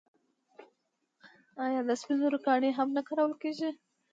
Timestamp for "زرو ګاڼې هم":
2.21-2.89